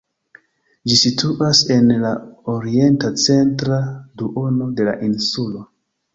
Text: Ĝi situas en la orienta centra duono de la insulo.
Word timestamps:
Ĝi 0.91 0.95
situas 1.01 1.61
en 1.75 1.91
la 2.05 2.13
orienta 2.55 3.13
centra 3.27 3.79
duono 4.25 4.71
de 4.81 4.91
la 4.91 4.99
insulo. 5.11 5.65